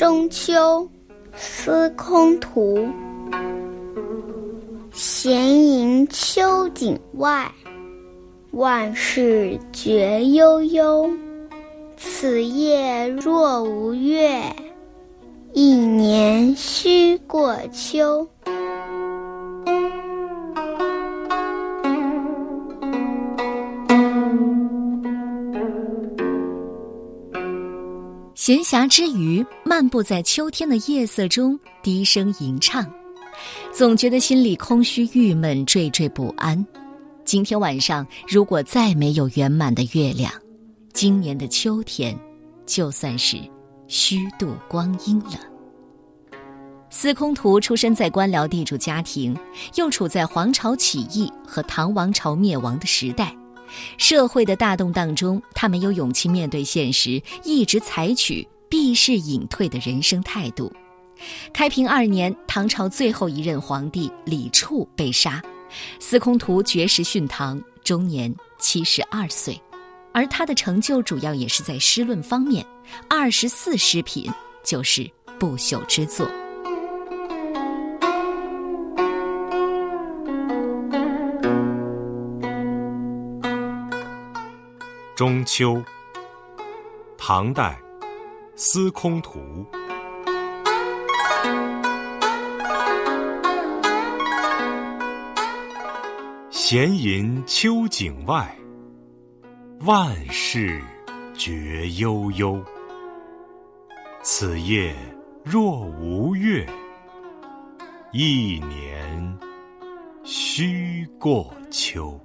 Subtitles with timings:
[0.00, 0.54] 中秋》
[1.34, 2.88] 司空图。
[4.94, 7.52] 闲吟秋景外，
[8.52, 11.10] 万事觉悠悠。
[11.98, 14.40] 此夜若无月，
[15.52, 18.26] 一年虚过秋。
[28.40, 32.90] 闲暇之余，漫步在秋天的夜色中，低声吟唱，
[33.70, 36.66] 总觉得心里空虚、郁闷、惴惴不安。
[37.22, 40.32] 今天晚上，如果再没有圆满的月亮，
[40.94, 42.18] 今年的秋天，
[42.64, 43.36] 就算是
[43.88, 45.38] 虚度光阴了。
[46.88, 49.36] 司空图出生在官僚地主家庭，
[49.74, 53.36] 又处在黄巢起义和唐王朝灭亡的时代。
[53.98, 60.72] 社会的大动荡中，他没有勇气面对现实，一直采取避世隐退的人生态度。
[61.52, 65.42] 开平二年，唐朝最后一任皇帝李处被杀，
[65.98, 69.60] 司空图绝食殉唐，终年七十二岁。
[70.12, 72.66] 而他的成就主要也是在诗论方面，
[73.08, 74.28] 二十四诗品
[74.64, 76.28] 就是不朽之作。
[85.20, 85.84] 中秋，
[87.18, 87.78] 唐代，
[88.56, 89.38] 司空图。
[96.48, 98.56] 闲吟秋景外，
[99.80, 100.80] 万事
[101.34, 102.58] 觉悠悠。
[104.22, 104.96] 此夜
[105.44, 106.66] 若无月，
[108.10, 109.38] 一年
[110.24, 112.18] 虚过秋。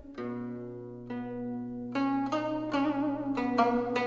[3.58, 4.05] Thank you.